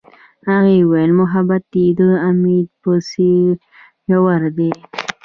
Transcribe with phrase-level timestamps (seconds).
[0.47, 3.51] هغې وویل محبت یې د امید په څېر
[4.09, 4.71] ژور دی.